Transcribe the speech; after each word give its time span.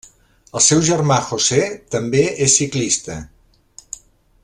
El 0.59 0.63
seu 0.67 0.79
germà 0.87 1.17
José 1.27 1.67
també 1.97 2.25
és 2.47 2.57
ciclista. 2.63 3.19